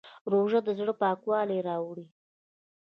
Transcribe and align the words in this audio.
روژه 0.31 0.59
د 0.63 0.69
زړه 0.79 0.93
پاکوالی 1.01 1.59
راوړي. 1.67 2.05